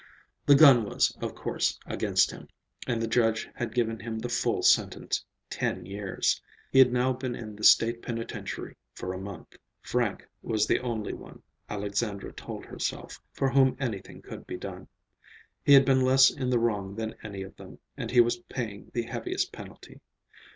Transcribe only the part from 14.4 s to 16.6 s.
be done. He had been less in the